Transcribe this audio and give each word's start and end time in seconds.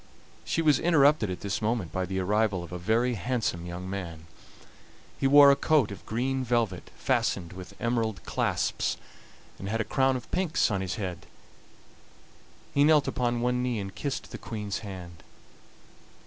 She 0.43 0.63
was 0.63 0.79
interrupted 0.79 1.29
at 1.29 1.41
this 1.41 1.61
moment 1.61 1.91
by 1.91 2.07
the 2.07 2.17
arrival 2.17 2.63
of 2.63 2.71
a 2.71 2.79
very 2.79 3.13
handsome 3.13 3.67
young 3.67 3.87
man. 3.87 4.25
He 5.19 5.27
wore 5.27 5.51
a 5.51 5.55
coat 5.55 5.91
of 5.91 6.03
green 6.07 6.43
velvet 6.43 6.89
fastened 6.97 7.53
with 7.53 7.79
emerald 7.79 8.23
clasps, 8.25 8.97
and 9.59 9.69
had 9.69 9.79
a 9.79 9.83
crown 9.85 10.15
of 10.15 10.31
pinks 10.31 10.71
on 10.71 10.81
his 10.81 10.95
head. 10.95 11.27
He 12.73 12.83
knelt 12.83 13.07
upon 13.07 13.41
one 13.41 13.61
knee 13.61 13.77
and 13.77 13.93
kissed 13.93 14.31
the 14.31 14.39
Queen's 14.39 14.79
hand. 14.79 15.21